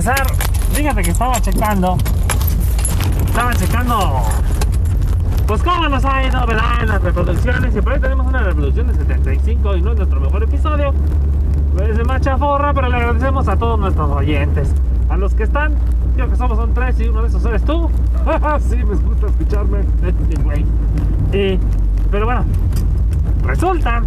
empezar, 0.00 0.26
fíjate 0.72 1.02
que 1.02 1.10
estaba 1.10 1.38
checando. 1.42 1.98
Estaba 3.26 3.54
checando. 3.54 4.22
Pues 5.46 5.62
cómo 5.62 5.88
nos 5.90 6.02
ha 6.06 6.26
ido, 6.26 6.46
¿verdad? 6.46 6.80
En 6.80 6.88
las 6.88 7.02
reproducciones. 7.02 7.76
Y 7.76 7.82
por 7.82 7.92
ahí 7.92 8.00
tenemos 8.00 8.26
una 8.26 8.42
reproducción 8.42 8.86
de 8.86 8.94
75 8.94 9.76
y 9.76 9.82
no 9.82 9.90
es 9.90 9.98
nuestro 9.98 10.20
mejor 10.20 10.42
episodio. 10.42 10.94
Pues 11.76 11.98
de 11.98 12.04
macha 12.04 12.38
forra, 12.38 12.72
pero 12.72 12.88
le 12.88 12.96
agradecemos 12.96 13.46
a 13.48 13.56
todos 13.56 13.78
nuestros 13.78 14.10
oyentes. 14.10 14.72
A 15.10 15.18
los 15.18 15.34
que 15.34 15.42
están, 15.42 15.74
creo 16.14 16.30
que 16.30 16.36
somos 16.36 16.56
son 16.56 16.72
tres 16.72 16.98
y 16.98 17.08
uno 17.08 17.20
de 17.20 17.28
esos 17.28 17.44
eres 17.44 17.62
tú. 17.64 17.90
sí, 18.70 18.76
me 18.76 18.94
gusta 18.94 19.26
escucharme. 19.26 19.80
Güey. 20.44 20.64
Y, 21.32 21.60
pero 22.10 22.24
bueno, 22.24 22.44
resulta 23.44 24.02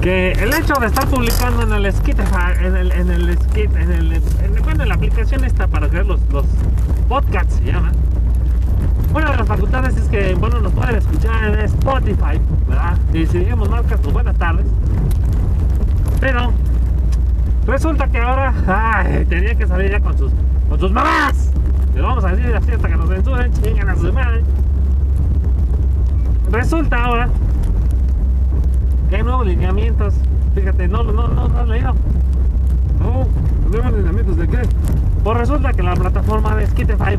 que 0.00 0.32
el 0.32 0.54
hecho 0.54 0.74
de 0.80 0.86
estar 0.86 1.06
publicando 1.08 1.62
en 1.62 1.72
el 1.72 1.92
skit 1.92 2.18
en 2.18 2.76
el, 2.76 2.90
en 2.92 3.10
el 3.10 3.38
skit 3.38 3.74
en 3.76 3.92
el 3.92 4.12
en, 4.12 4.62
bueno, 4.64 4.82
en 4.82 4.88
la 4.88 4.94
aplicación 4.94 5.44
esta 5.44 5.66
para 5.66 5.88
crear 5.88 6.06
los, 6.06 6.20
los 6.32 6.46
podcasts 7.06 7.56
se 7.56 7.64
llama. 7.64 7.92
Una 9.12 9.30
de 9.32 9.36
las 9.36 9.46
facultades 9.46 9.96
es 9.96 10.08
que 10.08 10.34
bueno 10.36 10.60
nos 10.60 10.72
pueden 10.72 10.96
escuchar 10.96 11.44
en 11.44 11.60
Spotify 11.60 12.40
verdad 12.66 12.96
y 13.12 13.26
si 13.26 13.40
digamos 13.40 13.68
marcas 13.68 14.00
pues 14.02 14.12
buenas 14.14 14.36
tardes. 14.38 14.66
Pero 16.18 16.52
resulta 17.66 18.08
que 18.08 18.18
ahora 18.18 18.54
ay, 18.66 19.26
tenía 19.26 19.54
que 19.54 19.66
salir 19.66 19.90
ya 19.90 20.00
con 20.00 20.16
sus 20.16 20.32
con 20.70 20.80
sus 20.80 20.90
mamás. 20.92 21.52
Le 21.94 22.00
vamos 22.00 22.24
a 22.24 22.28
decir 22.28 22.56
así 22.56 22.72
hasta 22.72 22.88
que 22.88 22.96
nos 22.96 23.08
censuren 23.10 23.52
chingan 23.52 23.90
a 23.90 23.96
su 23.96 24.10
madre. 24.12 24.42
Resulta 26.50 27.04
ahora 27.04 27.28
que 29.10 29.16
hay 29.16 29.22
nuevos 29.24 29.44
lineamientos. 29.44 30.14
Fíjate, 30.54 30.88
no, 30.88 31.02
no, 31.02 31.12
no, 31.12 31.48
no 31.48 31.58
has 31.58 31.68
leído. 31.68 31.94
No, 33.00 33.26
¿nuevos 33.68 33.92
lineamientos 33.92 34.36
de 34.36 34.48
qué? 34.48 34.62
Pues 35.24 35.36
resulta 35.36 35.72
que 35.72 35.82
la 35.82 35.94
plataforma 35.94 36.54
de 36.54 36.66
Skitify 36.68 37.18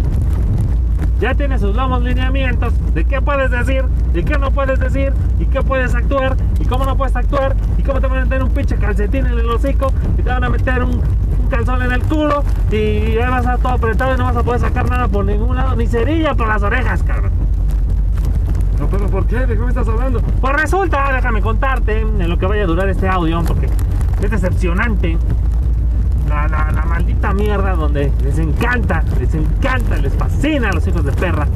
ya 1.19 1.35
tiene 1.35 1.59
sus 1.59 1.75
nuevos 1.75 2.01
lineamientos 2.01 2.73
de 2.95 3.05
qué 3.05 3.21
puedes 3.21 3.51
decir, 3.51 3.83
y 4.15 4.23
qué 4.23 4.39
no 4.39 4.51
puedes 4.51 4.79
decir, 4.79 5.13
y 5.39 5.45
qué 5.45 5.61
puedes 5.61 5.93
actuar, 5.93 6.35
y 6.59 6.65
cómo 6.65 6.85
no 6.85 6.97
puedes 6.97 7.15
actuar, 7.15 7.55
y 7.77 7.83
cómo 7.83 8.01
te 8.01 8.07
van 8.07 8.19
a 8.19 8.23
meter 8.23 8.41
un 8.41 8.49
pinche 8.49 8.77
calcetín 8.77 9.27
en 9.27 9.37
el 9.37 9.49
hocico, 9.49 9.93
y 10.17 10.23
te 10.23 10.29
van 10.29 10.43
a 10.43 10.49
meter 10.49 10.83
un, 10.83 11.01
calzón 11.51 11.81
en 11.81 11.91
el 11.91 12.01
culo, 12.03 12.43
y 12.71 13.15
ya 13.15 13.29
vas 13.29 13.45
a 13.45 13.55
estar 13.55 13.59
todo 13.59 13.73
apretado 13.73 14.15
y 14.15 14.17
no 14.17 14.23
vas 14.23 14.37
a 14.37 14.43
poder 14.43 14.61
sacar 14.61 14.89
nada 14.89 15.09
por 15.09 15.25
ningún 15.25 15.57
lado, 15.57 15.75
ni 15.75 15.85
cerilla 15.85 16.33
por 16.33 16.47
las 16.47 16.63
orejas, 16.63 17.03
cabrón. 17.03 17.40
Pero 18.89 19.07
¿por 19.07 19.25
qué? 19.25 19.45
¿De 19.45 19.55
qué 19.55 19.61
me 19.61 19.69
estás 19.69 19.87
hablando? 19.87 20.21
Pues 20.21 20.53
resulta, 20.53 21.13
déjame 21.13 21.41
contarte 21.41 22.01
en 22.01 22.29
lo 22.29 22.37
que 22.37 22.45
vaya 22.45 22.63
a 22.63 22.67
durar 22.67 22.89
este 22.89 23.07
audio, 23.07 23.41
porque 23.43 23.67
es 24.21 24.31
decepcionante. 24.31 25.17
La, 26.27 26.47
la, 26.47 26.71
la 26.71 26.85
maldita 26.85 27.33
mierda 27.33 27.75
donde 27.75 28.11
les 28.23 28.39
encanta, 28.39 29.03
les 29.19 29.33
encanta, 29.35 29.97
les 29.97 30.13
fascina 30.13 30.69
a 30.69 30.71
los 30.73 30.87
hijos 30.87 31.03
de 31.03 31.11
perra. 31.11 31.47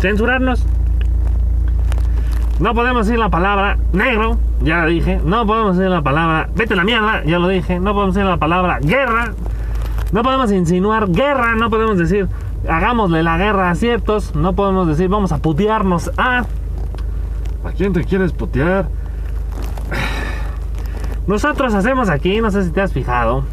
Censurarnos. 0.00 0.66
No 2.58 2.74
podemos 2.74 3.06
decir 3.06 3.18
la 3.18 3.28
palabra 3.28 3.78
negro, 3.92 4.36
ya 4.62 4.78
la 4.78 4.86
dije. 4.86 5.20
No 5.24 5.46
podemos 5.46 5.76
decir 5.76 5.90
la 5.90 6.02
palabra 6.02 6.48
vete 6.54 6.74
a 6.74 6.76
la 6.76 6.84
mierda, 6.84 7.24
ya 7.24 7.38
lo 7.38 7.48
dije. 7.48 7.78
No 7.78 7.94
podemos 7.94 8.14
decir 8.14 8.28
la 8.28 8.36
palabra 8.36 8.78
guerra. 8.80 9.32
No 10.12 10.22
podemos 10.22 10.50
insinuar 10.52 11.08
guerra, 11.10 11.54
no 11.54 11.70
podemos 11.70 11.98
decir 11.98 12.28
hagámosle 12.68 13.22
la 13.22 13.38
guerra 13.38 13.70
a 13.70 13.74
ciertos, 13.74 14.34
no 14.34 14.54
podemos 14.54 14.86
decir 14.86 15.08
vamos 15.08 15.32
a 15.32 15.38
putearnos 15.38 16.10
a... 16.16 16.44
¿A 17.64 17.72
quién 17.76 17.92
te 17.92 18.04
quieres 18.04 18.32
putear? 18.32 18.88
Nosotros 21.26 21.74
hacemos 21.74 22.08
aquí, 22.08 22.40
no 22.40 22.50
sé 22.50 22.64
si 22.64 22.70
te 22.70 22.80
has 22.80 22.92
fijado, 22.92 23.44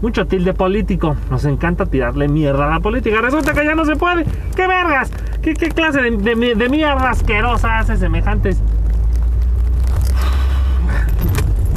mucho 0.00 0.26
tilde 0.26 0.54
político. 0.54 1.16
Nos 1.30 1.44
encanta 1.44 1.86
tirarle 1.86 2.28
mierda 2.28 2.66
a 2.66 2.70
la 2.70 2.80
política. 2.80 3.20
Resulta 3.20 3.52
que 3.52 3.64
ya 3.64 3.74
no 3.74 3.84
se 3.84 3.96
puede. 3.96 4.24
¡Qué 4.56 4.66
vergas! 4.66 5.10
¿Qué, 5.42 5.54
qué 5.54 5.68
clase 5.68 6.00
de, 6.00 6.10
de, 6.10 6.54
de 6.54 6.68
mierda 6.68 7.10
asquerosa 7.10 7.78
hace 7.78 7.96
semejantes 7.96 8.58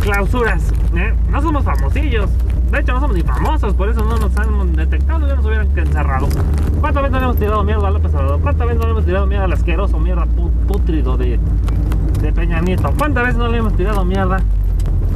clausuras? 0.01 0.71
¿eh? 0.95 1.13
No 1.29 1.41
somos 1.41 1.65
famosillos. 1.65 2.29
De 2.71 2.79
hecho, 2.79 2.93
no 2.93 2.99
somos 2.99 3.15
ni 3.15 3.23
famosos, 3.23 3.73
por 3.75 3.89
eso 3.89 4.03
no 4.03 4.17
nos 4.17 4.35
han 4.37 4.75
detectado, 4.75 5.25
ya 5.25 5.35
nos 5.35 5.45
hubieran 5.45 5.67
encerrado. 5.77 6.27
¿Cuántas 6.81 7.03
veces 7.03 7.11
no 7.11 7.19
le 7.19 7.25
hemos 7.25 7.37
tirado 7.37 7.63
mierda 7.63 7.87
a 7.87 7.91
López 7.91 8.13
Obrador? 8.13 8.41
¿Cuántas 8.41 8.67
veces 8.67 8.79
no 8.81 8.85
le 8.87 8.91
hemos 8.91 9.05
tirado 9.05 9.25
mierda 9.25 9.45
al 9.45 9.53
asqueroso, 9.53 9.99
mierda 9.99 10.25
putrido 10.67 11.17
de, 11.17 11.39
de? 12.21 12.77
¿Cuántas 12.97 13.23
veces 13.23 13.37
no 13.37 13.47
le 13.47 13.57
hemos 13.57 13.73
tirado 13.75 14.03
mierda 14.03 14.37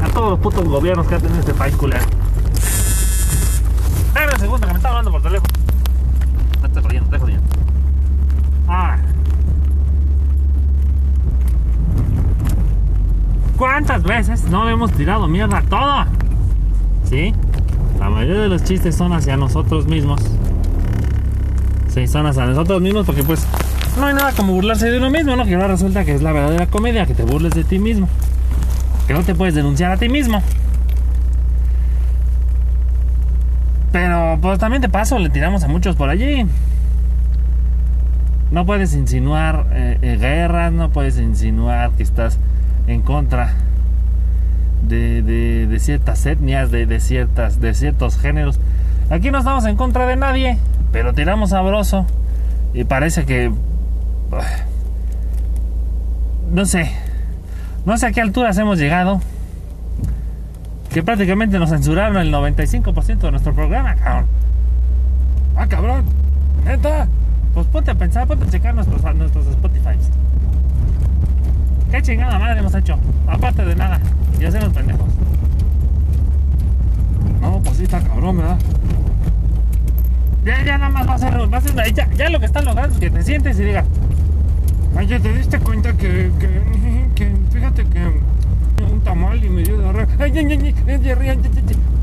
a 0.01 0.07
todos 0.13 0.31
los 0.31 0.39
putos 0.39 0.63
gobiernos 0.63 1.05
que 1.07 1.15
ha 1.15 1.19
tenido 1.19 1.39
este 1.39 1.53
país 1.53 1.75
culero? 1.75 2.05
Espera 4.07 4.33
un 4.33 4.39
segundo 4.39 4.67
que 4.67 4.73
me 4.73 4.77
está 4.77 4.89
hablando 4.89 5.11
por 5.11 5.21
teléfono. 5.21 5.53
No 6.61 6.67
estoy 6.67 6.83
jodiendo, 6.83 7.05
estoy 7.05 7.19
jodiendo. 7.19 7.47
Ahora. 8.67 8.99
¿Cuántas 13.57 14.03
veces 14.03 14.45
no 14.45 14.65
le 14.65 14.71
hemos 14.71 14.91
tirado 14.93 15.27
mierda 15.27 15.57
a 15.57 15.61
todo? 15.63 16.20
¿Sí? 17.11 17.33
La 17.99 18.09
mayoría 18.09 18.43
de 18.43 18.47
los 18.47 18.63
chistes 18.63 18.95
son 18.95 19.11
hacia 19.11 19.35
nosotros 19.35 19.85
mismos. 19.85 20.21
Sí, 21.89 22.07
son 22.07 22.25
hacia 22.25 22.45
nosotros 22.45 22.81
mismos 22.81 23.05
porque 23.05 23.21
pues 23.21 23.45
no 23.99 24.05
hay 24.05 24.13
nada 24.13 24.31
como 24.31 24.53
burlarse 24.53 24.89
de 24.89 24.97
uno 24.97 25.09
mismo, 25.09 25.35
¿no? 25.35 25.43
Que 25.43 25.55
ahora 25.55 25.67
resulta 25.67 26.05
que 26.05 26.15
es 26.15 26.21
la 26.21 26.31
verdadera 26.31 26.67
comedia, 26.67 27.05
que 27.05 27.13
te 27.13 27.23
burles 27.23 27.51
de 27.51 27.65
ti 27.65 27.79
mismo. 27.79 28.07
Que 29.07 29.13
no 29.13 29.23
te 29.23 29.35
puedes 29.35 29.55
denunciar 29.55 29.91
a 29.91 29.97
ti 29.97 30.07
mismo. 30.07 30.41
Pero 33.91 34.39
pues 34.41 34.57
también 34.57 34.81
de 34.81 34.87
paso 34.87 35.19
le 35.19 35.29
tiramos 35.29 35.65
a 35.65 35.67
muchos 35.67 35.97
por 35.97 36.07
allí. 36.07 36.45
No 38.51 38.65
puedes 38.65 38.93
insinuar 38.93 39.65
eh, 39.73 39.97
eh, 40.01 40.17
guerras, 40.17 40.71
no 40.71 40.91
puedes 40.91 41.17
insinuar 41.17 41.91
que 41.91 42.03
estás 42.03 42.39
en 42.87 43.01
contra 43.01 43.53
de, 44.91 45.67
de, 45.67 45.79
ciertas 45.79 46.25
etnias, 46.25 46.69
de, 46.69 46.99
ciertas, 46.99 47.59
de 47.59 47.73
ciertos 47.73 48.17
géneros. 48.17 48.59
Aquí 49.09 49.31
no 49.31 49.39
estamos 49.39 49.65
en 49.65 49.75
contra 49.75 50.05
de 50.05 50.15
nadie, 50.15 50.57
pero 50.91 51.13
tiramos 51.13 51.51
sabroso. 51.51 52.05
Y 52.73 52.83
parece 52.83 53.25
que... 53.25 53.51
No 56.51 56.65
sé. 56.65 56.91
No 57.85 57.97
sé 57.97 58.07
a 58.07 58.11
qué 58.11 58.21
alturas 58.21 58.57
hemos 58.57 58.77
llegado. 58.77 59.21
Que 60.91 61.01
prácticamente 61.01 61.57
nos 61.57 61.69
censuraron 61.69 62.17
el 62.17 62.33
95% 62.33 63.19
de 63.19 63.31
nuestro 63.31 63.53
programa, 63.53 63.95
cabrón. 63.95 64.25
Ah, 65.55 65.67
cabrón. 65.67 66.03
Neta. 66.65 67.07
Pues 67.53 67.67
ponte 67.67 67.91
a 67.91 67.95
pensar, 67.95 68.27
ponte 68.27 68.45
a 68.45 68.49
checar 68.49 68.75
nuestros, 68.75 69.01
nuestros 69.15 69.47
Spotify. 69.47 69.97
¿Qué 71.91 72.01
chingada 72.01 72.39
madre 72.39 72.59
hemos 72.59 72.73
hecho? 72.75 72.97
Aparte 73.27 73.65
de 73.65 73.75
nada. 73.75 73.99
Y 74.41 74.45
hacemos 74.45 74.73
pendejos. 74.73 75.05
No, 77.41 77.61
pues 77.63 77.77
sí 77.77 77.83
está 77.83 78.01
cabrón, 78.01 78.39
¿verdad? 78.39 78.57
Ya, 80.43 80.63
ya 80.65 80.77
nada 80.79 80.89
más 80.89 81.07
va 81.07 81.13
a 81.13 81.17
ser, 81.19 81.33
va 81.53 81.57
a 81.57 81.87
ya, 81.89 82.09
ya, 82.13 82.29
lo 82.29 82.39
que 82.39 82.47
están 82.47 82.65
logrando 82.65 82.95
es 82.95 82.99
que 82.99 83.11
te 83.11 83.21
sientes 83.21 83.59
y 83.59 83.63
digas. 83.63 83.85
Oye, 84.97 85.19
¿te 85.19 85.33
diste 85.33 85.59
cuenta 85.59 85.93
que, 85.93 86.31
que, 87.15 87.31
fíjate 87.51 87.85
que 87.85 88.83
un 88.83 89.01
tamal 89.01 89.43
y 89.45 89.49
me 89.49 89.61
dio 89.61 89.77
de 89.77 89.91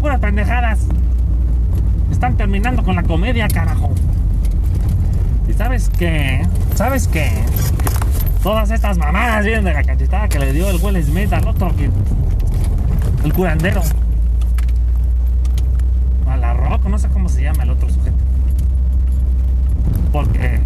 Puras 0.01 0.21
pendejadas. 0.21 0.87
Están 2.13 2.37
terminando 2.37 2.85
con 2.85 2.95
la 2.95 3.03
comedia, 3.03 3.49
carajo. 3.49 3.91
¿Y 5.49 5.55
sabes 5.55 5.91
qué? 5.99 6.47
¿Sabes 6.77 7.09
qué? 7.09 7.33
Todas 8.43 8.71
estas 8.71 8.97
mamadas 8.99 9.45
vienen 9.45 9.65
de 9.65 9.75
la 9.75 9.83
cachetada 9.83 10.29
que 10.29 10.39
le 10.39 10.53
dio 10.53 10.71
el 10.71 10.77
Will 10.83 11.03
Smith 11.03 11.33
al 11.33 11.47
otro 11.49 11.75
que. 11.75 11.91
El 13.25 13.33
curandero. 13.33 13.83
A 16.27 16.37
la 16.37 16.55
no 16.55 16.99
sé 16.99 17.09
cómo 17.09 17.29
se 17.29 17.43
llama 17.43 17.65
el 17.65 17.71
otro 17.71 17.89
sujeto. 17.91 18.17
Porque. 20.13 20.61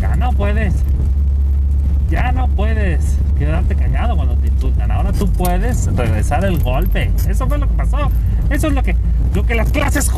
Ya 0.00 0.16
no 0.16 0.32
puedes. 0.32 0.74
Ya 2.10 2.32
no 2.32 2.48
puedes 2.48 3.18
quedarte 3.38 3.76
callado 3.76 4.16
cuando 4.16 4.36
te 4.36 4.48
insultan. 4.48 4.90
Ahora 4.90 5.12
tú 5.12 5.28
puedes 5.28 5.86
regresar 5.94 6.44
el 6.44 6.62
golpe. 6.62 7.10
Eso 7.28 7.46
fue 7.46 7.58
lo 7.58 7.68
que 7.68 7.74
pasó. 7.74 8.10
Eso 8.50 8.68
es 8.68 8.72
lo 8.72 8.82
que, 8.82 8.96
lo 9.34 9.44
que 9.46 9.54
las 9.54 9.70
clases 9.70 10.10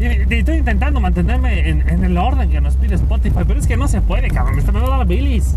y, 0.00 0.34
y, 0.34 0.38
estoy 0.38 0.56
intentando 0.56 1.00
mantenerme 1.00 1.68
en, 1.68 1.88
en, 1.88 2.04
el 2.04 2.16
orden 2.18 2.50
que 2.50 2.60
nos 2.60 2.76
pide 2.76 2.94
Spotify, 2.94 3.40
pero 3.46 3.60
es 3.60 3.66
que 3.66 3.76
no 3.76 3.86
se 3.88 4.00
puede, 4.00 4.28
cabrón. 4.28 4.54
Me 4.54 4.60
está 4.60 4.72
dando 4.72 4.96
la 4.96 5.04
bilis. 5.04 5.56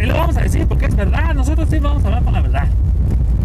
Y 0.00 0.06
lo 0.06 0.14
vamos 0.14 0.36
a 0.36 0.40
decir 0.40 0.66
porque 0.66 0.86
es 0.86 0.96
verdad. 0.96 1.34
Nosotros 1.34 1.68
sí 1.70 1.78
vamos 1.78 2.02
a 2.04 2.06
hablar 2.08 2.24
con 2.24 2.32
la 2.32 2.40
verdad. 2.40 2.68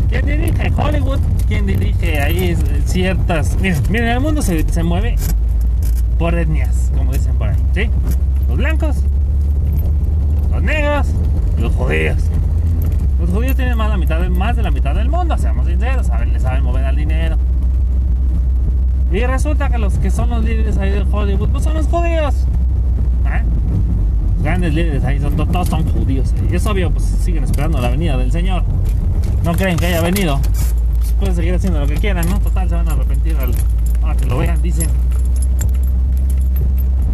¿Quién 0.09 0.25
dirige 0.25 0.71
Hollywood? 0.75 1.19
¿Quién 1.47 1.65
dirige 1.65 2.21
ahí 2.21 2.55
ciertas... 2.85 3.57
Miren, 3.61 3.83
miren 3.89 4.07
el 4.07 4.19
mundo 4.21 4.41
se, 4.41 4.67
se 4.69 4.81
mueve 4.83 5.15
por 6.17 6.33
etnias, 6.37 6.91
como 6.95 7.11
dicen 7.13 7.35
por 7.35 7.49
ahí, 7.49 7.57
¿sí? 7.75 7.89
Los 8.47 8.57
blancos, 8.57 9.03
los 10.51 10.63
negros, 10.63 11.07
los 11.59 11.73
judíos. 11.75 12.17
Los 13.19 13.29
judíos 13.29 13.55
tienen 13.55 13.77
más, 13.77 13.89
la 13.89 13.97
mitad 13.97 14.19
del- 14.19 14.29
más 14.31 14.55
de 14.55 14.63
la 14.63 14.71
mitad 14.71 14.95
del 14.95 15.09
mundo, 15.09 15.37
seamos 15.37 15.67
sinceros, 15.67 16.07
saben, 16.07 16.33
le 16.33 16.39
saben 16.39 16.63
mover 16.63 16.85
al 16.85 16.95
dinero. 16.95 17.37
Y 19.11 19.25
resulta 19.25 19.69
que 19.69 19.77
los 19.77 19.97
que 19.99 20.11
son 20.11 20.29
los 20.29 20.43
líderes 20.43 20.77
ahí 20.77 20.89
del 20.89 21.07
Hollywood, 21.09 21.49
pues 21.49 21.63
son 21.63 21.75
los 21.75 21.87
judíos. 21.87 22.35
¿Eh? 23.25 23.41
Los 24.35 24.43
grandes 24.43 24.73
líderes 24.73 25.03
ahí, 25.05 25.19
son, 25.19 25.35
todos 25.35 25.67
son 25.67 25.89
judíos. 25.89 26.33
Y 26.51 26.55
es 26.55 26.65
obvio, 26.65 26.91
pues 26.91 27.05
siguen 27.05 27.43
esperando 27.43 27.79
la 27.79 27.89
venida 27.89 28.17
del 28.17 28.31
Señor. 28.31 28.63
No 29.43 29.53
creen 29.53 29.77
que 29.77 29.85
haya 29.85 30.01
venido. 30.01 30.39
Pues 30.97 31.13
pueden 31.13 31.35
seguir 31.35 31.55
haciendo 31.55 31.79
lo 31.79 31.87
que 31.87 31.95
quieran, 31.95 32.29
¿no? 32.29 32.39
Total, 32.39 32.67
se 32.67 32.75
van 32.75 32.89
a 32.89 32.93
arrepentir 32.93 33.37
al, 33.37 33.51
ahora 34.01 34.15
que 34.17 34.25
lo 34.25 34.37
vean, 34.39 34.61
dicen. 34.61 34.89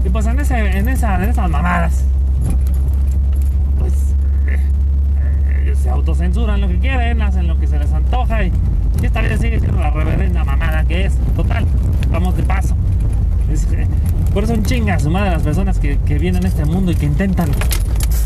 Y 0.04 0.10
pues 0.10 0.26
en, 0.26 0.40
ese, 0.40 0.78
en, 0.78 0.90
esa, 0.90 1.24
en 1.24 1.30
esas 1.30 1.50
mamadas, 1.50 2.04
pues 3.78 3.94
eh, 4.48 4.60
eh, 5.68 5.74
se 5.76 5.90
autocensuran 5.90 6.60
lo 6.60 6.68
que 6.68 6.80
quieren, 6.80 7.22
hacen 7.22 7.48
lo 7.48 7.58
que 7.60 7.68
se 7.68 7.80
les 7.80 7.94
antoja 7.94 8.44
y, 8.44 8.52
y 9.02 9.06
esta 9.06 9.22
vez 9.22 9.40
sigue 9.40 9.60
siendo 9.60 9.80
la 9.80 9.92
reverenda 9.92 10.44
mamada 10.44 10.84
que 10.86 11.06
es. 11.06 11.16
Total, 11.36 11.66
vamos 12.12 12.36
de 12.36 12.44
paso. 12.44 12.76
Por 14.34 14.44
eso 14.46 14.54
un 14.54 14.64
chinga 14.64 15.00
su 15.00 15.12
madre 15.12 15.32
las 15.32 15.44
personas 15.44 15.78
que, 15.78 16.00
que 16.00 16.18
vienen 16.18 16.44
a 16.46 16.48
este 16.48 16.66
mundo 16.66 16.92
y 16.92 16.96
que 16.96 17.06
intentan 17.06 17.50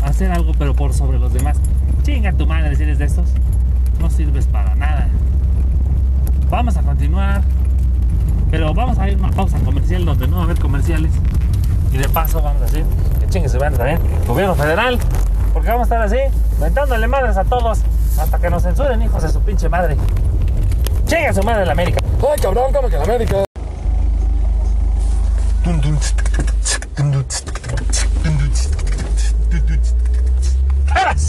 hacer 0.02 0.30
algo 0.30 0.52
pero 0.58 0.74
por 0.74 0.94
sobre 0.94 1.18
los 1.18 1.32
demás. 1.32 1.58
Chinga 2.02 2.32
tu 2.32 2.46
madre 2.46 2.74
si 2.76 2.84
eres 2.84 2.98
de 2.98 3.04
estos. 3.04 3.28
No 4.00 4.08
sirves 4.08 4.46
para 4.46 4.74
nada. 4.74 5.08
Vamos 6.50 6.76
a 6.76 6.82
continuar. 6.82 7.42
Pero 8.50 8.72
vamos 8.72 8.98
a 8.98 9.08
ir 9.08 9.16
a 9.16 9.18
una 9.18 9.30
pausa 9.30 9.58
comercial 9.58 10.04
donde 10.04 10.26
no 10.26 10.36
va 10.36 10.42
a 10.42 10.44
haber 10.46 10.58
comerciales. 10.58 11.12
Y 11.92 11.98
de 11.98 12.08
paso 12.08 12.40
vamos 12.40 12.62
a 12.62 12.64
decir 12.64 12.84
que 13.20 13.28
chingue 13.28 13.48
se 13.48 13.58
van 13.58 13.74
también. 13.74 13.98
Gobierno 14.26 14.54
federal. 14.54 14.98
Porque 15.52 15.68
vamos 15.68 15.90
a 15.90 15.96
estar 15.96 16.02
así, 16.02 16.34
mentándole 16.60 17.06
madres 17.06 17.36
a 17.36 17.44
todos. 17.44 17.80
Hasta 18.18 18.38
que 18.38 18.48
nos 18.48 18.62
censuren, 18.62 19.02
hijos 19.02 19.22
de 19.22 19.28
su 19.28 19.40
pinche 19.40 19.68
madre. 19.68 19.96
Chingue 21.08 21.32
su 21.32 21.42
madre 21.42 21.66
la 21.66 21.72
América. 21.72 21.98
Ay, 22.20 22.40
cabrón, 22.40 22.72
como 22.72 22.88
que 22.88 22.96
la 22.96 23.04
América. 23.04 23.36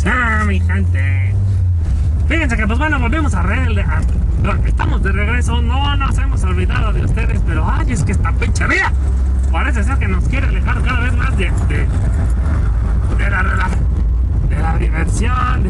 Ah, 0.06 0.44
mi 0.46 0.60
gente. 0.60 1.34
Fíjense 2.28 2.56
que, 2.58 2.68
pues 2.68 2.78
bueno, 2.80 3.00
volvemos 3.00 3.34
a 3.34 3.42
re... 3.42 3.82
a- 3.82 4.02
Estamos 4.68 5.04
de 5.04 5.12
regreso. 5.12 5.62
No 5.62 5.96
nos 5.98 6.18
hemos 6.18 6.44
olvidado 6.44 6.94
de 6.94 7.04
ustedes, 7.06 7.42
pero 7.46 7.68
ay, 7.70 7.92
es 7.92 8.04
que 8.04 8.12
esta 8.14 8.32
pinche 8.34 8.66
vida 8.68 8.92
parece 9.52 9.84
ser 9.84 9.98
que 9.98 10.08
nos 10.08 10.24
quiere 10.26 10.48
alejar 10.48 10.82
cada 10.84 11.00
vez 11.02 11.14
más 11.14 11.36
de. 11.38 11.46
de, 11.68 11.88
de 13.18 13.30
la, 13.30 13.44
de 14.50 14.60
la 14.60 14.78
diversión. 14.78 15.64
De... 15.64 15.70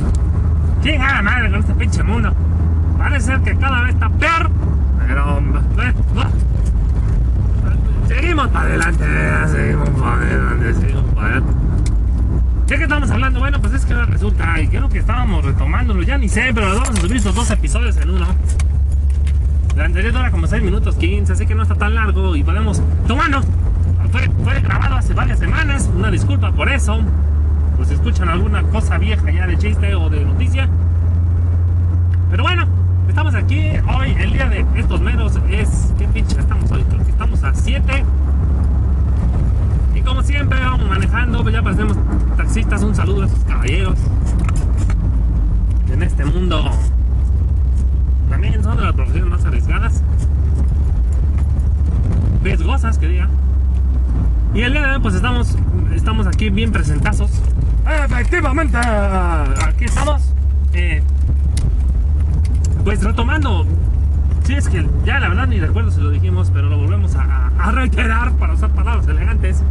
Chingada 0.83 1.21
madre 1.21 1.49
con 1.51 1.59
este 1.61 1.73
pinche 1.73 2.03
mundo. 2.03 2.31
Parece 2.99 3.41
que 3.41 3.57
cada 3.57 3.81
vez 3.81 3.93
está 3.95 4.09
peor, 4.09 4.51
pero. 5.07 5.41
Seguimos 8.07 8.47
para 8.49 8.65
adelante, 8.65 9.05
seguimos 9.47 9.89
para 9.89 10.15
adelante, 10.15 10.73
seguimos 10.73 11.13
para. 11.15 11.39
¿De 11.39 12.77
qué 12.77 12.83
estamos 12.83 13.09
hablando? 13.09 13.39
Bueno, 13.39 13.59
pues 13.61 13.73
es 13.73 13.85
que 13.85 13.93
resulta, 13.93 14.59
y 14.61 14.67
creo 14.67 14.89
que 14.89 14.99
estábamos 14.99 15.45
retomándolo, 15.45 16.03
ya 16.03 16.17
ni 16.17 16.27
sé, 16.27 16.51
pero 16.53 16.67
vamos 16.67 16.89
a 16.89 17.01
subir 17.01 17.15
estos 17.15 17.33
dos 17.33 17.49
episodios 17.49 17.97
en 17.97 18.09
uno. 18.09 18.27
La 19.77 19.85
anterior 19.85 20.11
dura 20.11 20.29
como 20.29 20.45
6 20.45 20.61
minutos 20.61 20.95
15, 20.95 21.33
así 21.33 21.47
que 21.47 21.55
no 21.55 21.63
está 21.63 21.75
tan 21.75 21.95
largo 21.95 22.35
y 22.35 22.43
podemos 22.43 22.81
tomando. 23.07 23.41
Fue, 24.11 24.29
fue 24.43 24.59
grabado 24.59 24.95
hace 24.97 25.13
varias 25.13 25.39
semanas, 25.39 25.89
una 25.95 26.11
disculpa 26.11 26.51
por 26.51 26.69
eso. 26.69 26.99
Pues 27.77 27.91
escuchan 27.91 28.27
alguna 28.27 28.61
cosa 28.63 28.97
vieja 28.97 29.31
ya 29.31 29.47
de 29.47 29.57
chiste 29.57 29.95
o 29.95 30.09
de 30.09 30.25
noticia. 30.25 30.67
Pero 32.29 32.43
bueno, 32.43 32.67
estamos 33.09 33.33
aquí 33.35 33.71
hoy, 33.97 34.15
el 34.19 34.31
día 34.33 34.47
de 34.47 34.65
estos 34.75 35.01
meros 35.01 35.33
es. 35.49 35.93
¿Qué 35.97 36.07
pinche 36.07 36.39
estamos 36.39 36.71
hoy? 36.71 36.83
Creo 36.83 37.03
que 37.03 37.11
estamos 37.11 37.43
a 37.43 37.53
7 37.53 38.05
y 39.95 40.01
como 40.01 40.21
siempre 40.23 40.59
vamos 40.59 40.87
manejando, 40.87 41.41
pues 41.41 41.53
ya 41.53 41.61
parecemos 41.61 41.97
taxistas, 42.37 42.83
un 42.83 42.95
saludo 42.95 43.23
a 43.23 43.25
esos 43.25 43.43
caballeros. 43.43 43.97
En 45.91 46.03
este 46.03 46.23
mundo 46.23 46.69
también 48.29 48.63
son 48.63 48.77
de 48.77 48.83
las 48.83 48.93
profesiones 48.93 49.29
más 49.31 49.45
arriesgadas. 49.45 50.03
Riesgosas, 52.43 52.97
que 52.97 53.07
diga. 53.07 53.27
Y 54.53 54.61
el 54.61 54.71
día 54.71 54.81
de 54.87 54.95
hoy 54.95 55.01
pues 55.01 55.15
estamos, 55.15 55.57
estamos 55.93 56.27
aquí 56.27 56.49
bien 56.49 56.71
presentazos. 56.71 57.31
Efectivamente, 58.05 58.77
aquí 58.77 59.85
estamos. 59.85 60.33
eh, 60.73 61.01
pues 62.83 63.03
retomando. 63.03 63.65
Sí, 64.45 64.53
es 64.55 64.67
que 64.69 64.87
ya 65.05 65.19
la 65.19 65.29
verdad 65.29 65.47
ni 65.47 65.59
recuerdo 65.59 65.91
si 65.91 66.01
lo 66.01 66.09
dijimos, 66.09 66.49
pero 66.53 66.69
lo 66.69 66.77
volvemos 66.77 67.15
a, 67.15 67.51
a- 67.59 67.71
reiterar 67.71 68.31
para 68.33 68.53
usar 68.53 68.69
palabras 68.71 69.07
elegantes. 69.07 69.61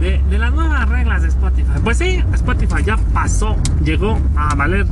De, 0.00 0.20
las 0.36 0.52
nuevas 0.52 0.88
reglas 0.88 1.22
de 1.22 1.28
Spotify. 1.28 1.70
Pues 1.84 1.98
sí, 1.98 2.20
Spotify 2.34 2.82
ya 2.84 2.96
pasó, 3.14 3.56
llegó 3.84 4.18
a 4.36 4.54
valer 4.56 4.86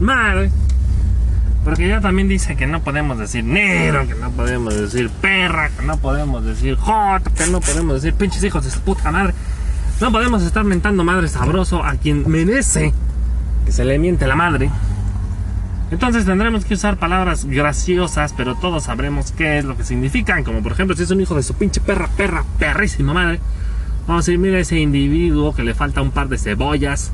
madre. 0.00 0.50
Porque 1.62 1.88
ya 1.88 2.00
también 2.00 2.28
dice 2.28 2.56
que 2.56 2.66
no 2.66 2.80
podemos 2.82 3.18
decir 3.18 3.42
negro, 3.44 4.06
que 4.06 4.14
no 4.14 4.30
podemos 4.30 4.74
decir 4.74 5.10
perra, 5.20 5.68
que 5.70 5.84
no 5.86 5.96
podemos 5.98 6.44
decir 6.44 6.76
hot, 6.76 7.22
que 7.34 7.46
no 7.46 7.60
podemos 7.60 7.94
decir 8.02 8.14
pinches 8.14 8.42
hijos 8.44 8.64
de 8.64 8.70
su 8.70 8.80
puta 8.80 9.10
madre. 9.10 9.34
No 10.00 10.10
podemos 10.12 10.42
estar 10.42 10.64
mentando 10.64 11.04
madre 11.04 11.28
sabroso 11.28 11.82
a 11.84 11.92
quien 11.94 12.28
merece 12.30 12.92
que 13.64 13.72
se 13.72 13.84
le 13.84 13.98
miente 13.98 14.26
la 14.26 14.36
madre. 14.36 14.70
Entonces 15.90 16.24
tendremos 16.24 16.64
que 16.64 16.74
usar 16.74 16.96
palabras 16.96 17.44
graciosas, 17.44 18.34
pero 18.36 18.56
todos 18.56 18.84
sabremos 18.84 19.32
qué 19.32 19.58
es 19.58 19.64
lo 19.64 19.76
que 19.76 19.84
significan. 19.84 20.42
Como 20.42 20.62
por 20.62 20.72
ejemplo, 20.72 20.96
si 20.96 21.02
es 21.02 21.10
un 21.10 21.20
hijo 21.20 21.34
de 21.34 21.42
su 21.42 21.54
pinche 21.54 21.80
perra, 21.80 22.08
perra, 22.16 22.44
perrísima 22.58 23.12
madre. 23.12 23.38
Vamos 24.06 24.24
a 24.24 24.26
decir, 24.26 24.38
mira 24.38 24.58
ese 24.58 24.78
individuo 24.78 25.54
que 25.54 25.62
le 25.62 25.74
falta 25.74 26.02
un 26.02 26.10
par 26.10 26.28
de 26.28 26.36
cebollas 26.36 27.12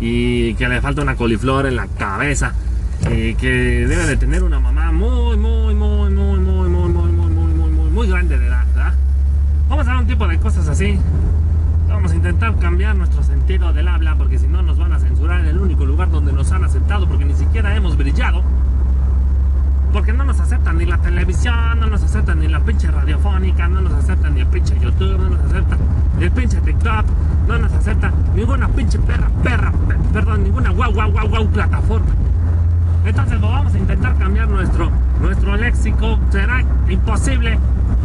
y 0.00 0.54
que 0.54 0.68
le 0.68 0.80
falta 0.80 1.02
una 1.02 1.14
coliflor 1.16 1.66
en 1.66 1.76
la 1.76 1.86
cabeza. 1.86 2.54
Y 3.10 3.34
que 3.34 3.86
debe 3.86 4.06
de 4.06 4.16
tener 4.16 4.42
una 4.42 4.60
mamá 4.60 4.92
muy, 4.92 5.36
muy, 5.36 5.74
muy, 5.74 6.10
muy, 6.10 6.38
muy, 6.38 6.68
muy, 6.68 6.68
muy, 6.68 6.90
muy, 6.90 7.28
muy, 7.28 7.70
muy, 7.70 7.90
muy, 7.90 8.08
grande 8.08 8.38
de 8.38 8.46
edad, 8.46 8.64
¿verdad? 8.74 8.94
Vamos 9.68 9.86
a 9.86 9.90
dar 9.90 10.00
un 10.00 10.06
tipo 10.06 10.26
de 10.26 10.38
cosas 10.38 10.68
así. 10.68 10.98
Vamos 11.92 12.12
a 12.12 12.14
intentar 12.16 12.56
cambiar 12.58 12.96
nuestro 12.96 13.22
sentido 13.22 13.72
del 13.72 13.86
habla 13.88 14.16
porque 14.16 14.38
si 14.38 14.46
no 14.48 14.62
nos 14.62 14.78
van 14.78 14.92
a 14.92 14.98
censurar 14.98 15.40
en 15.40 15.46
el 15.46 15.58
único 15.58 15.84
lugar 15.84 16.10
donde 16.10 16.32
nos 16.32 16.50
han 16.52 16.64
aceptado 16.64 17.06
porque 17.06 17.24
ni 17.24 17.34
siquiera 17.34 17.74
hemos 17.76 17.96
brillado. 17.96 18.42
Porque 19.92 20.12
no 20.12 20.24
nos 20.24 20.40
aceptan 20.40 20.78
ni 20.78 20.86
la 20.86 20.96
televisión, 20.98 21.78
no 21.78 21.86
nos 21.86 22.02
aceptan 22.02 22.40
ni 22.40 22.48
la 22.48 22.60
pinche 22.60 22.90
radiofónica, 22.90 23.68
no 23.68 23.82
nos 23.82 23.92
aceptan 23.92 24.34
ni 24.34 24.40
el 24.40 24.46
pinche 24.46 24.74
YouTube, 24.80 25.18
no 25.18 25.28
nos 25.30 25.40
aceptan 25.40 25.78
ni 26.18 26.24
el 26.24 26.30
pinche 26.32 26.60
TikTok, 26.62 27.04
no 27.46 27.58
nos 27.58 27.72
acepta 27.74 28.10
ninguna 28.34 28.68
pinche 28.68 28.98
perra, 28.98 29.28
perra, 29.42 29.70
pe- 29.70 29.96
perdón, 30.14 30.44
ninguna 30.44 30.70
guau, 30.70 30.92
guau, 30.94 31.12
guau, 31.12 31.28
guau 31.28 31.46
plataforma. 31.48 32.06
Entonces 33.04 33.38
vamos 33.40 33.74
a 33.74 33.78
intentar 33.78 34.16
cambiar 34.16 34.48
nuestro, 34.48 34.90
nuestro 35.20 35.56
léxico. 35.56 36.18
Será 36.30 36.64
imposible. 36.88 37.58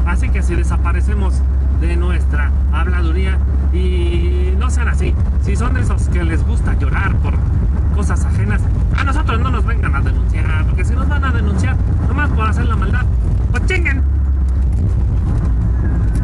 Así 0.06 0.28
que 0.30 0.42
si 0.44 0.56
desaparecemos 0.56 1.42
de 1.80 1.96
nuestra 1.96 2.52
habladuría 2.72 3.38
y 3.74 4.54
no 4.58 4.70
sean 4.70 4.88
así, 4.88 5.14
si 5.44 5.56
son 5.56 5.78
esos 5.78 6.08
que 6.10 6.24
les 6.24 6.46
gusta 6.46 6.74
llorar 6.76 7.16
por 7.18 7.34
cosas 7.96 8.24
ajenas, 8.26 8.62
a 8.96 9.04
nosotros 9.04 9.40
no 9.40 9.52
nos 9.52 9.66
vengan 9.66 9.96
a 9.96 10.02
denunciar, 10.02 10.66
porque 10.66 10.86
si 10.86 10.94
nos 10.94 11.08
van 11.08 11.24
a 11.24 11.32
denunciar 11.32 11.76
nomás 12.08 12.30
por 12.30 12.48
hacer 12.48 12.66
la 12.66 12.76
maldad, 12.76 13.06
pues 13.52 13.66
chinguen. 13.66 14.04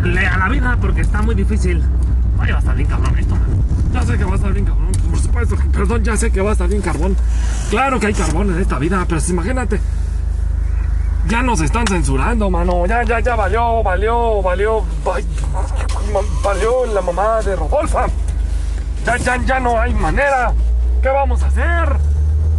Le 0.03 0.27
a 0.27 0.38
la 0.38 0.50
vida 0.50 0.77
porque 0.81 1.01
está 1.01 1.22
muy 1.22 1.33
difícil. 1.33 1.81
Oye, 2.39 2.51
va 2.51 2.57
a 2.57 2.60
estar 2.60 2.75
bien 2.75 2.89
cabrón 2.89 3.17
esto. 3.17 3.36
Ya 3.93 4.01
sé 4.01 4.17
que 4.17 4.24
va 4.25 4.33
a 4.33 4.36
estar 4.36 4.53
bien 4.53 4.65
cabrón, 4.65 4.91
por 5.10 5.19
supuesto. 5.19 5.55
Perdón, 5.72 6.03
ya 6.03 6.17
sé 6.17 6.31
que 6.31 6.41
va 6.41 6.50
a 6.50 6.53
estar 6.53 6.67
bien 6.67 6.81
carbón. 6.81 7.15
Claro 7.69 8.00
que 8.00 8.07
hay 8.07 8.13
carbón 8.13 8.51
en 8.51 8.60
esta 8.60 8.79
vida, 8.79 9.05
pero 9.07 9.22
imagínate. 9.29 9.79
Ya 11.27 11.41
nos 11.41 11.61
están 11.61 11.87
censurando, 11.87 12.49
mano. 12.49 12.85
Ya, 12.85 13.03
ya, 13.03 13.19
ya 13.19 13.35
valió, 13.35 13.81
valió, 13.83 14.41
valió. 14.41 14.81
Valió 16.43 16.85
la 16.93 17.01
mamá 17.01 17.41
de 17.41 17.55
Rodolfa. 17.55 18.07
Ya, 19.05 19.17
ya, 19.17 19.37
ya 19.37 19.59
no 19.59 19.79
hay 19.79 19.93
manera. 19.93 20.53
¿Qué 21.01 21.09
vamos 21.09 21.41
a 21.43 21.47
hacer? 21.47 21.95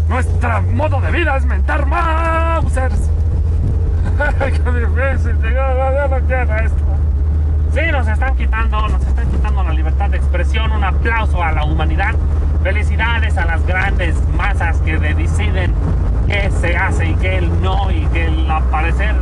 Nuestro 0.09 0.63
modo 0.63 1.01
de 1.01 1.11
vida 1.11 1.37
es 1.37 1.45
mentar 1.45 1.87
Mausers. 1.87 3.11
Qué 4.39 4.51
difícil. 4.51 5.37
Ya 5.43 6.09
no 6.09 6.27
quiero 6.27 6.57
esto. 6.57 6.85
Sí, 7.75 7.81
nos 7.91 8.07
están 8.07 8.37
quitando, 8.37 8.89
nos 8.89 9.03
están 9.07 9.27
quitando 9.31 9.63
la 9.63 9.73
libertad 9.73 10.09
de 10.11 10.17
expresión. 10.19 10.73
Un 10.73 10.85
aplauso 10.85 11.43
a 11.43 11.53
la 11.53 11.65
humanidad. 11.65 12.15
Felicidades 12.63 13.37
a 13.37 13.45
las 13.45 13.67
grandes 13.67 14.17
masas 14.37 14.79
que 14.79 14.97
de- 14.99 15.15
deciden 15.15 15.75
qué 16.27 16.51
se 16.61 16.77
hace 16.77 17.11
y 17.11 17.15
qué 17.15 17.41
no. 17.63 17.91
Y 17.91 18.07
que 18.07 18.27
al 18.27 18.63
parecer 18.65 19.15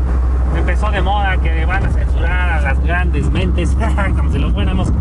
empezó 0.56 0.90
de 0.90 1.02
moda 1.02 1.36
que 1.38 1.64
van 1.64 1.84
a 1.84 1.90
censurar 1.90 2.50
a 2.50 2.60
las 2.60 2.82
grandes 2.82 3.30
mentes, 3.30 3.76
como 4.16 4.30
si 4.30 4.38
lo 4.38 4.50
fuéramos. 4.50 4.92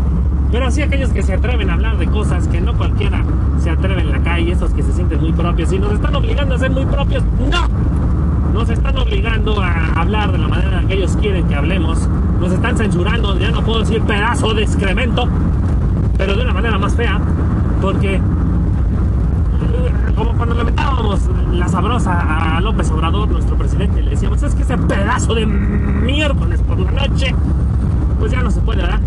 Pero 0.50 0.66
así 0.66 0.82
aquellos 0.82 1.10
que 1.10 1.22
se 1.22 1.34
atreven 1.34 1.70
a 1.70 1.74
hablar 1.74 1.96
de 1.96 2.06
cosas 2.06 2.46
que 2.48 2.60
no 2.60 2.76
cualquiera 2.76 3.24
se 3.58 3.70
atreve 3.70 4.02
en 4.02 4.10
la 4.10 4.20
calle, 4.22 4.52
esos 4.52 4.72
que 4.74 4.82
se 4.82 4.92
sienten 4.92 5.20
muy 5.20 5.32
propios 5.32 5.72
y 5.72 5.78
nos 5.78 5.92
están 5.92 6.14
obligando 6.14 6.54
a 6.54 6.58
ser 6.58 6.70
muy 6.70 6.84
propios, 6.84 7.24
no. 7.50 7.68
Nos 8.52 8.68
están 8.68 8.98
obligando 8.98 9.62
a 9.62 9.92
hablar 9.94 10.30
de 10.30 10.38
la 10.38 10.48
manera 10.48 10.82
que 10.86 10.94
ellos 10.94 11.16
quieren 11.16 11.48
que 11.48 11.54
hablemos. 11.54 12.06
Nos 12.38 12.52
están 12.52 12.76
censurando, 12.76 13.38
ya 13.38 13.50
no 13.50 13.62
puedo 13.62 13.80
decir 13.80 14.02
pedazo 14.02 14.52
de 14.52 14.64
excremento, 14.64 15.26
pero 16.18 16.34
de 16.34 16.42
una 16.42 16.52
manera 16.52 16.76
más 16.76 16.94
fea, 16.94 17.18
porque 17.80 18.20
como 20.16 20.32
cuando 20.32 20.54
le 20.54 20.64
metábamos 20.64 21.20
la 21.52 21.68
sabrosa 21.68 22.56
a 22.56 22.60
López 22.60 22.90
Obrador, 22.90 23.28
nuestro 23.28 23.56
presidente, 23.56 24.02
le 24.02 24.10
decíamos, 24.10 24.42
es 24.42 24.54
que 24.54 24.62
ese 24.62 24.76
pedazo 24.78 25.34
de 25.34 25.46
miércoles 25.46 26.60
por 26.62 26.78
la 26.78 26.90
noche, 26.92 27.34
pues 28.18 28.32
ya 28.32 28.42
no 28.42 28.50
se 28.50 28.60
puede, 28.60 28.82
¿verdad? 28.82 29.00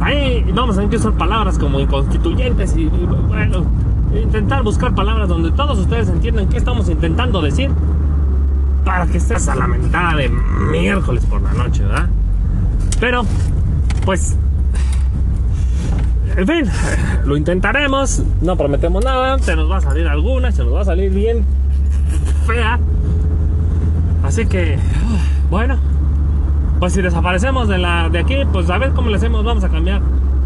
Ahí 0.00 0.44
vamos 0.54 0.76
a 0.76 0.80
tener 0.80 0.90
que 0.90 0.96
usar 0.96 1.12
palabras 1.12 1.58
como 1.58 1.80
inconstituyentes 1.80 2.76
y, 2.76 2.82
y, 2.82 3.08
bueno, 3.28 3.64
intentar 4.14 4.62
buscar 4.62 4.94
palabras 4.94 5.28
donde 5.28 5.50
todos 5.52 5.78
ustedes 5.78 6.08
entiendan 6.08 6.48
qué 6.48 6.58
estamos 6.58 6.88
intentando 6.88 7.40
decir 7.40 7.70
para 8.84 9.06
que 9.06 9.18
estés 9.18 9.48
a 9.48 9.54
la 9.54 9.66
mentada 9.66 10.16
de 10.16 10.28
miércoles 10.70 11.24
por 11.26 11.40
la 11.40 11.52
noche, 11.54 11.82
¿verdad? 11.84 12.08
Pero, 13.00 13.22
pues, 14.04 14.36
en 16.36 16.46
fin, 16.46 16.70
lo 17.24 17.36
intentaremos, 17.36 18.22
no 18.42 18.56
prometemos 18.56 19.04
nada, 19.04 19.38
se 19.38 19.54
nos 19.56 19.70
va 19.70 19.78
a 19.78 19.80
salir 19.80 20.08
alguna, 20.08 20.50
se 20.52 20.64
nos 20.64 20.74
va 20.74 20.80
a 20.80 20.84
salir 20.84 21.10
bien 21.10 21.44
fea. 22.46 22.78
Así 24.24 24.46
que, 24.46 24.78
bueno, 25.50 25.76
pues 26.80 26.92
si 26.92 27.02
desaparecemos 27.02 27.68
de 27.68 27.78
la 27.78 28.08
de 28.08 28.18
aquí, 28.18 28.36
pues 28.52 28.68
a 28.70 28.78
ver 28.78 28.92
cómo 28.92 29.10
le 29.10 29.16
hacemos, 29.16 29.44
vamos 29.44 29.64
a 29.64 29.68
cambiar. 29.68 30.00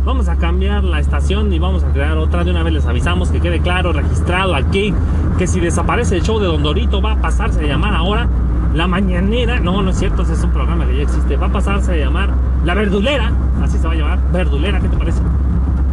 Vamos 0.05 0.29
a 0.29 0.37
cambiar 0.37 0.85
la 0.85 1.01
estación 1.01 1.53
y 1.53 1.59
vamos 1.59 1.85
a 1.85 1.89
crear 1.89 2.17
otra. 2.17 2.43
De 2.43 2.51
una 2.51 2.63
vez 2.63 2.73
les 2.73 2.87
avisamos 2.87 3.31
que 3.31 3.41
quede 3.41 3.61
claro, 3.61 3.93
registrado 3.93 4.55
aquí, 4.55 4.95
que 5.37 5.47
si 5.47 5.61
desaparece 5.61 6.17
el 6.17 6.23
show 6.23 6.39
de 6.39 6.47
Don 6.47 6.63
Dorito 6.63 7.03
va 7.03 7.13
a 7.13 7.17
pasarse 7.21 7.61
a 7.61 7.67
llamar 7.67 7.95
ahora 7.95 8.27
La 8.75 8.87
Mañanera. 8.87 9.61
No, 9.61 9.83
no 9.83 9.91
es 9.91 9.99
cierto, 9.99 10.23
es 10.23 10.43
un 10.43 10.51
programa 10.51 10.87
que 10.87 10.97
ya 10.97 11.03
existe. 11.03 11.37
Va 11.37 11.49
a 11.49 11.53
pasarse 11.53 11.93
a 11.93 11.97
llamar 11.97 12.31
La 12.65 12.75
Verdulera, 12.75 13.33
así 13.63 13.77
se 13.77 13.87
va 13.87 13.93
a 13.93 13.97
llamar. 13.97 14.19
Verdulera, 14.33 14.81
¿qué 14.81 14.89
te 14.89 14.97
parece? 14.97 15.21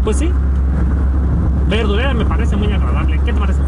Pues 0.05 0.17
sí. 0.17 0.31
Verdulera 1.67 2.13
me 2.13 2.25
parece 2.25 2.55
muy 2.55 2.71
agradable. 2.71 3.19
¿Qué 3.25 3.33
te 3.33 3.39
parece? 3.39 3.59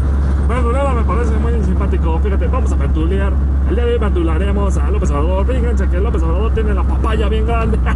Verdulera 0.48 0.92
me 0.94 1.02
parece 1.02 1.32
muy 1.32 1.52
simpático. 1.64 2.20
Fíjate, 2.20 2.46
vamos 2.46 2.70
a 2.70 2.76
verdulear. 2.76 3.32
El 3.68 3.74
día 3.74 3.84
de 3.84 3.92
hoy 3.94 3.98
verdularemos 3.98 4.76
a 4.76 4.88
López 4.88 5.10
Obrador. 5.10 5.46
Fíjense 5.48 5.88
que 5.88 5.98
López 5.98 6.22
Obrador 6.22 6.54
tiene 6.54 6.74
la 6.74 6.84
papaya 6.84 7.28
bien 7.28 7.44
grande. 7.46 7.78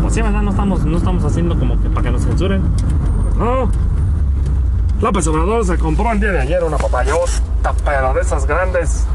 Pues 0.00 0.14
sí, 0.14 0.20
¿verdad? 0.20 0.42
No 0.42 0.50
estamos, 0.50 0.84
no 0.84 0.98
estamos 0.98 1.24
haciendo 1.24 1.56
como 1.56 1.80
que 1.80 1.88
para 1.88 2.02
que 2.02 2.10
nos 2.10 2.24
censuren. 2.24 2.60
No. 3.38 3.70
López 5.00 5.26
Obrador 5.28 5.64
se 5.64 5.78
compró 5.78 6.10
el 6.10 6.18
día 6.18 6.32
de 6.32 6.40
ayer 6.40 6.62
una 6.64 6.76
papayota, 6.76 7.72
pero 7.84 8.12
de 8.12 8.20
esas 8.20 8.44
grandes. 8.44 9.06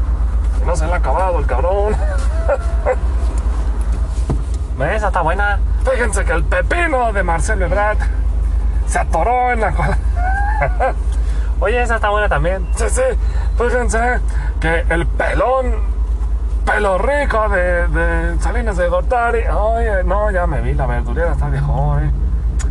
Y 0.62 0.66
no 0.66 0.74
se 0.74 0.86
le 0.86 0.94
ha 0.94 0.96
acabado 0.96 1.38
el 1.38 1.46
cabrón. 1.46 1.94
Esa 4.80 5.08
está 5.08 5.22
buena. 5.22 5.58
Fíjense 5.90 6.24
que 6.24 6.32
el 6.32 6.44
pepino 6.44 7.12
de 7.12 7.22
Marcelo 7.22 7.66
Ebrard 7.66 7.98
se 8.86 8.98
atoró 8.98 9.52
en 9.52 9.60
la 9.60 9.72
cola. 9.72 9.98
Oye, 11.60 11.82
esa 11.82 11.96
está 11.96 12.10
buena 12.10 12.28
también. 12.28 12.66
Sí, 12.76 12.84
sí. 12.88 13.02
Fíjense 13.58 14.20
que 14.60 14.84
el 14.88 15.06
pelón, 15.06 15.74
pelo 16.64 16.98
rico 16.98 17.48
de, 17.48 17.88
de 17.88 18.40
Salinas 18.40 18.76
de 18.76 18.88
Gortari. 18.88 19.40
Oye, 19.48 20.04
no, 20.04 20.30
ya 20.30 20.46
me 20.46 20.60
vi, 20.60 20.74
la 20.74 20.86
verdurera 20.86 21.32
está 21.32 21.48
viejo, 21.48 21.98
eh. 22.00 22.10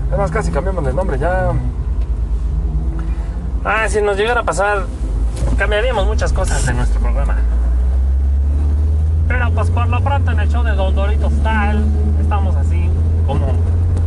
Además, 0.07 0.31
casi 0.31 0.51
cambiamos 0.51 0.85
de 0.85 0.93
nombre 0.93 1.19
ya. 1.19 1.51
Ah, 3.65 3.89
si 3.89 4.01
nos 4.01 4.15
llegara 4.15 4.41
a 4.41 4.43
pasar, 4.43 4.85
cambiaríamos 5.57 6.07
muchas 6.07 6.31
cosas 6.31 6.65
de 6.65 6.73
nuestro 6.73 7.01
programa. 7.01 7.35
Pero 9.27 9.51
pues 9.51 9.69
por 9.69 9.87
lo 9.89 9.99
pronto 10.01 10.31
en 10.31 10.39
el 10.39 10.49
show 10.49 10.63
de 10.63 10.71
Don 10.71 10.95
Dorito 10.95 11.29
Style 11.29 11.83
estamos 12.21 12.55
así, 12.55 12.89
como, 13.25 13.47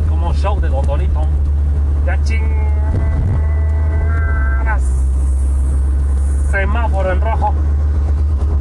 como 0.09 0.33
show 0.35 0.59
de 0.61 0.69
Don 0.69 0.87
Dorito. 0.87 1.27
Ya 2.07 2.23
chingas. 2.23 2.51
Semáforo 6.51 7.13
en 7.13 7.21
rojo. 7.21 7.55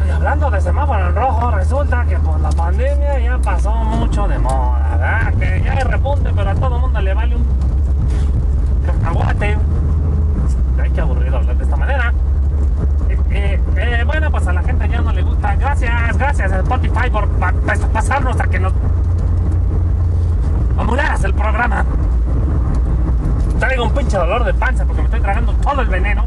Y 0.05 0.11
hablando 0.11 0.51
de 0.51 0.61
semáforo 0.61 1.07
en 1.07 1.15
rojo, 1.15 1.51
resulta 1.51 2.05
que 2.05 2.17
por 2.17 2.39
la 2.41 2.49
pandemia 2.49 3.19
ya 3.19 3.37
pasó 3.37 3.71
mucho 3.71 4.27
de 4.27 4.37
moda, 4.37 4.87
¿verdad? 4.91 5.33
Que 5.39 5.61
ya 5.63 5.73
hay 5.73 5.83
repunte, 5.83 6.29
pero 6.35 6.49
a 6.49 6.55
todo 6.55 6.75
el 6.75 6.81
mundo 6.81 7.01
le 7.01 7.13
vale 7.13 7.35
un 7.35 7.45
cacahuate. 8.85 9.57
Ay, 10.81 10.91
qué 10.91 11.01
aburrido 11.01 11.37
hablar 11.37 11.55
de 11.57 11.63
esta 11.63 11.75
manera. 11.75 12.13
Eh, 13.31 13.59
eh, 13.77 14.03
bueno, 14.05 14.31
pues 14.31 14.47
a 14.47 14.53
la 14.53 14.63
gente 14.63 14.87
ya 14.89 15.01
no 15.01 15.11
le 15.11 15.21
gusta. 15.21 15.55
Gracias, 15.55 16.17
gracias 16.17 16.51
Por 17.11 17.27
pa- 17.39 17.51
pa- 17.65 17.87
pasarnos 17.91 18.39
a 18.39 18.43
que 18.43 18.59
nos 18.59 18.71
amularas 20.77 21.23
el 21.23 21.33
programa. 21.33 21.83
Traigo 23.59 23.85
un 23.85 23.93
pinche 23.93 24.15
dolor 24.17 24.43
de 24.43 24.53
panza 24.53 24.85
porque 24.85 25.01
me 25.01 25.05
estoy 25.07 25.21
tragando 25.21 25.53
todo 25.53 25.81
el 25.81 25.87
veneno. 25.87 26.23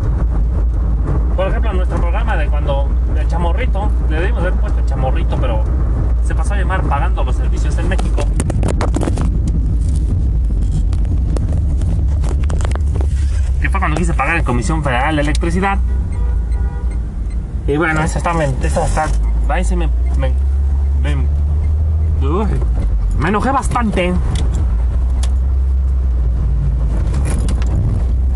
Por 1.36 1.46
ejemplo, 1.48 1.70
en 1.70 1.76
nuestro 1.76 1.98
programa 2.00 2.36
de 2.36 2.46
cuando 2.48 2.88
el 3.16 3.28
chamorrito, 3.28 3.88
le 4.10 4.20
debimos 4.20 4.40
haber 4.40 4.54
puesto 4.54 4.80
el 4.80 4.86
chamorrito, 4.86 5.36
pero 5.40 5.62
se 6.24 6.34
pasó 6.34 6.54
a 6.54 6.56
llamar 6.56 6.82
pagando 6.82 7.22
los 7.22 7.36
servicios 7.36 7.78
en 7.78 7.88
México. 7.88 8.22
Que 13.60 13.70
fue 13.70 13.78
cuando 13.78 13.96
quise 13.96 14.14
pagar 14.14 14.36
en 14.38 14.44
Comisión 14.44 14.82
Federal 14.82 15.14
de 15.14 15.22
Electricidad. 15.22 15.78
Y 17.68 17.76
bueno, 17.76 18.00
esa 18.02 18.18
está, 18.18 18.32
esa 18.62 18.84
está, 18.86 19.06
ahí 19.48 19.64
me, 19.76 19.88
me, 20.18 20.32
uy, 22.22 22.46
me 23.18 23.28
enojé 23.28 23.50
bastante. 23.50 24.06
En 24.06 24.14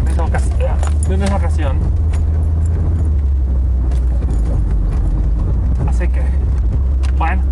esa 0.08 0.24
ocasión, 0.24 0.76
en 1.10 1.22
esa 1.22 1.36
ocasión. 1.36 1.76
Así 5.88 6.08
que, 6.08 6.22
bueno, 7.18 7.42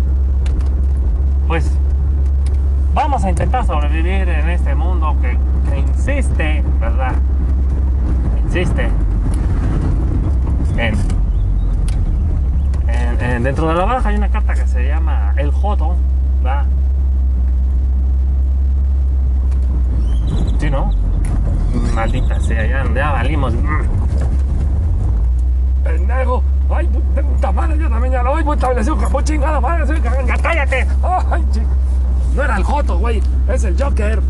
pues 1.47 1.71
vamos 2.93 3.23
a 3.23 3.29
intentar 3.29 3.65
sobrevivir 3.65 4.27
en 4.29 4.49
este 4.49 4.75
mundo 4.75 5.15
que, 5.21 5.37
que 5.69 5.79
insiste, 5.79 6.63
¿verdad? 6.79 7.13
Insiste 8.45 8.89
en 10.77 10.93
en- 12.87 13.21
en- 13.21 13.43
dentro 13.43 13.67
de 13.67 13.73
la 13.75 13.85
baraja 13.85 14.09
hay 14.09 14.15
una 14.17 14.29
carta 14.29 14.53
que 14.53 14.67
se 14.67 14.87
llama 14.87 15.33
El 15.37 15.51
Joto, 15.51 15.95
¿no? 20.69 20.91
Maldita 21.93 22.39
sea, 22.39 22.65
ya, 22.65 22.93
ya 22.93 23.11
valimos. 23.11 23.53
Pendejo. 25.83 26.43
Ay, 26.69 26.87
puta, 26.87 27.51
madre, 27.51 27.77
yo 27.77 27.89
también 27.89 28.13
ya 28.13 28.23
lo 28.23 28.53
establecer 28.53 28.93
un 28.93 28.99
capó 28.99 29.21
chingada 29.21 29.59
madre. 29.59 29.85
soy 29.85 30.01
cagón. 30.01 30.25
¡Ya 30.25 30.37
cállate! 30.37 30.87
No 32.35 32.43
era 32.43 32.57
el 32.57 32.63
Joto, 32.63 32.97
güey. 32.97 33.21
Es 33.47 33.63
el 33.63 33.81
Joker. 33.81 34.21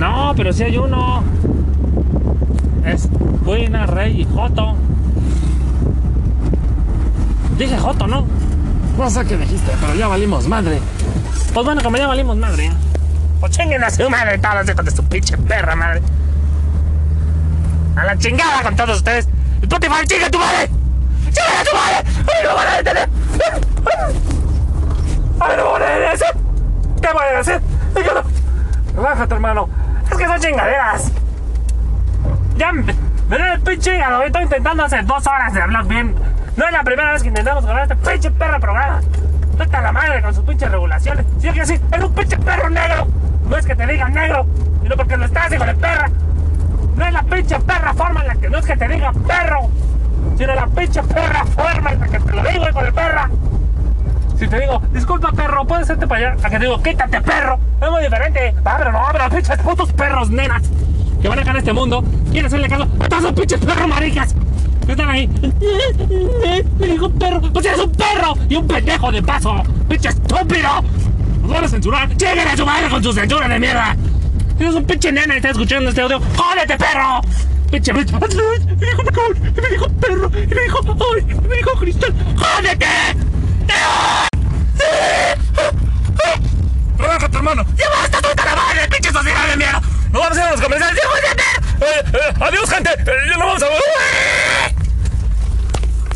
No, 0.00 0.32
pero 0.36 0.52
si 0.52 0.62
hay 0.62 0.78
uno. 0.78 1.22
Es 2.84 3.08
Buena, 3.44 3.86
Rey 3.86 4.22
y 4.22 4.24
Joto. 4.24 4.74
Dije 7.58 7.78
Joto, 7.78 8.06
¿no? 8.06 8.24
No 8.96 9.10
sé 9.10 9.24
qué 9.26 9.36
dijiste, 9.36 9.72
pero 9.80 9.94
ya 9.94 10.06
valimos 10.06 10.46
madre. 10.46 10.80
Pues 11.52 11.66
bueno, 11.66 11.82
como 11.82 11.96
ya 11.96 12.06
valimos 12.06 12.36
madre. 12.36 12.70
Pues 13.40 13.52
chinguen 13.52 13.82
a 13.82 13.90
su 13.90 14.08
madre 14.08 14.38
todos 14.38 14.68
hijos 14.68 14.84
de 14.84 14.90
su 14.90 15.04
pinche 15.04 15.36
perra 15.36 15.74
madre. 15.74 16.00
A 17.96 18.04
la 18.04 18.16
chingada 18.18 18.62
con 18.62 18.76
todos 18.76 18.98
ustedes. 18.98 19.28
Spotify, 19.62 20.06
chinga 20.06 20.26
a 20.26 20.30
tu 20.30 20.38
madre. 20.38 20.68
¡Chinga 21.24 21.64
tu 21.68 21.76
madre! 21.76 22.04
¡Ay, 22.28 22.44
no 22.44 22.54
van 22.54 22.68
a 22.68 22.76
detener! 22.76 23.08
¡Ay, 25.40 25.56
no 25.56 25.72
van 25.72 25.82
a 25.82 25.86
detener! 25.86 26.34
¿Qué 27.00 27.08
van 27.12 27.36
a 27.36 27.38
hacer? 27.40 27.60
Relájate, 28.94 29.34
hermano. 29.34 29.68
Es 30.10 30.16
que 30.16 30.26
son 30.26 30.40
chingaderas. 30.40 31.12
Ya 32.56 32.72
me 32.72 32.94
me 33.28 33.52
el 33.52 33.60
pinche 33.60 33.96
hígado. 33.96 34.22
Estoy 34.22 34.42
intentando 34.44 34.84
hace 34.84 35.02
dos 35.02 35.26
horas 35.26 35.52
de 35.52 35.62
hablar 35.62 35.84
bien. 35.86 36.14
No 36.56 36.64
es 36.66 36.72
la 36.72 36.84
primera 36.84 37.12
vez 37.12 37.22
que 37.22 37.28
intentamos 37.28 37.64
grabar 37.64 37.82
este 37.82 37.96
pinche 37.96 38.30
perro 38.30 38.60
programa. 38.60 39.00
Vete 39.58 39.76
a 39.76 39.80
la 39.80 39.92
madre 39.92 40.22
con 40.22 40.34
sus 40.34 40.44
pinches 40.44 40.70
regulaciones. 40.70 41.26
Si 41.40 41.48
es 41.48 41.54
que 41.54 41.66
sí, 41.66 41.80
es 41.92 42.02
un 42.02 42.14
pinche 42.14 42.36
perro 42.38 42.70
negro. 42.70 43.08
No 43.48 43.56
es 43.56 43.66
que 43.66 43.74
te 43.74 43.86
digan 43.86 44.12
negro, 44.14 44.46
sino 44.82 44.96
porque 44.96 45.16
lo 45.16 45.24
estás, 45.24 45.52
hijo 45.52 45.64
de 45.64 45.74
perra. 45.74 46.10
No 46.96 47.06
es 47.06 47.12
la 47.12 47.22
pinche 47.24 47.58
perra 47.58 47.92
forma 47.94 48.20
en 48.20 48.26
la 48.28 48.34
que 48.36 48.48
no 48.48 48.58
es 48.58 48.66
que 48.66 48.76
te 48.76 48.88
diga 48.88 49.12
perro, 49.26 49.68
sino 50.38 50.54
la 50.54 50.66
pinche 50.68 51.02
perra 51.02 51.44
forma 51.44 51.92
en 51.92 52.00
la 52.00 52.08
que 52.08 52.20
te 52.20 52.32
lo 52.32 52.42
digo, 52.44 52.68
hijo 52.68 52.82
de 52.82 52.92
perra. 52.92 53.30
Si 54.38 54.48
te 54.48 54.60
digo, 54.60 54.80
disculpa 54.92 55.32
perro, 55.32 55.64
puedes 55.66 55.84
hacerte 55.84 56.06
para 56.06 56.32
allá, 56.32 56.46
a 56.46 56.50
que 56.50 56.58
te 56.58 56.64
digo, 56.64 56.82
quítate 56.82 57.20
perro, 57.20 57.58
es 57.82 57.90
muy 57.90 58.02
diferente. 58.02 58.54
Ah, 58.64 58.76
pero 58.78 58.92
no, 58.92 59.00
pero 59.10 59.28
pinches 59.28 59.58
putos 59.58 59.92
perros, 59.92 60.30
nenas, 60.30 60.62
que 61.20 61.28
van 61.28 61.38
acá 61.40 61.50
en 61.50 61.56
este 61.56 61.72
mundo, 61.72 62.04
quieren 62.30 62.46
hacerle 62.46 62.68
caso 62.68 62.84
a 62.84 63.08
todos 63.08 63.24
esos 63.24 63.32
pinches 63.32 63.64
perros 63.64 63.88
maricas. 63.88 64.34
que 64.86 64.92
están 64.92 65.08
ahí. 65.08 65.28
Me 66.78 66.86
dijo 66.88 67.10
perro, 67.10 67.40
pues 67.40 67.66
eres 67.66 67.78
un 67.78 67.92
perro 67.92 68.34
y 68.48 68.56
un 68.56 68.66
pendejo 68.66 69.12
de 69.12 69.22
paso, 69.22 69.62
pinche 69.88 70.08
estúpido. 70.08 70.82
Nos 71.42 71.50
van 71.50 71.64
a 71.64 71.68
censurar, 71.68 72.08
lleguen 72.08 72.48
a 72.48 72.56
su 72.56 72.66
madre 72.66 72.88
con 72.88 73.02
su 73.02 73.12
censura 73.12 73.48
de 73.48 73.58
mierda. 73.60 73.96
Eres 74.58 74.74
un 74.74 74.84
pinche 74.84 75.12
nena 75.12 75.34
y 75.34 75.36
estás 75.36 75.52
escuchando 75.52 75.90
este 75.90 76.02
audio, 76.02 76.20
¡jódete, 76.36 76.76
perro! 76.76 77.20
Pinche 77.70 77.92
bicho. 77.92 78.18
Me 78.18 78.28
dijo 78.86 79.02
Nicole, 79.02 79.36
y 79.56 79.60
me 79.60 79.68
dijo 79.70 79.88
perro, 80.00 80.30
y 80.32 80.46
me 80.46 80.62
dijo, 80.62 80.80
¡ay! 81.14 81.26
y 81.28 81.48
me 81.48 81.56
dijo 81.56 81.70
Cristal, 81.78 82.14
¡jódete! 82.36 82.86
Relájate, 86.98 87.36
hermano. 87.36 87.64
¡Ya 87.76 87.88
basta, 87.88 88.20
la 88.20 88.56
madre, 88.56 88.88
pinche 88.90 89.12
sociedad 89.12 89.48
de 89.48 89.56
mierda! 89.56 89.82
Nos 90.12 90.22
vamos 90.22 90.38
a 90.38 90.40
ir 90.40 90.46
a 90.46 90.50
los 90.52 90.60
comerciales. 90.60 91.00
¡Jódete! 91.04 91.42
Eh, 91.80 92.02
eh, 92.14 92.34
adiós, 92.40 92.70
gente. 92.70 92.90
Eh, 92.90 93.28
ya 93.28 93.36
no 93.36 93.46
vamos 93.46 93.62
a... 93.62 94.73